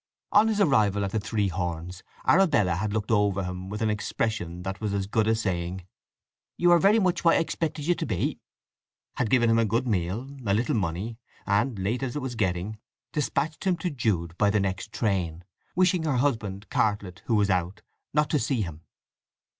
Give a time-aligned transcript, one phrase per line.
[0.31, 4.63] On his arrival at the Three Horns, Arabella had looked him over with an expression
[4.63, 5.85] that was as good as saying,
[6.57, 8.39] "You are very much what I expected you to be,"
[9.17, 12.79] had given him a good meal, a little money, and, late as it was getting,
[13.13, 15.43] dispatched him to Jude by the next train,
[15.75, 18.81] wishing her husband Cartlett, who was out, not to see him.